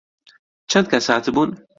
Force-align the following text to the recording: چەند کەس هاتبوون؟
چەند 0.71 0.85
کەس 0.91 1.05
هاتبوون؟ 1.11 1.49